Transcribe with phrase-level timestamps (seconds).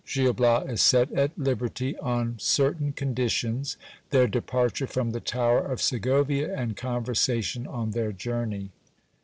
[0.11, 3.77] Gil Bias is set at liberty on cer tain conditions.
[4.09, 8.71] Their departure from the tower of Segovia, and conversation on their journey.